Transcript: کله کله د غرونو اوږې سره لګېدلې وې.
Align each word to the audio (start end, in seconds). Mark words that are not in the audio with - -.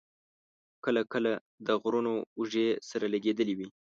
کله 0.85 1.01
کله 1.13 1.31
د 1.67 1.69
غرونو 1.81 2.13
اوږې 2.37 2.67
سره 2.89 3.05
لګېدلې 3.13 3.53
وې. 3.57 3.67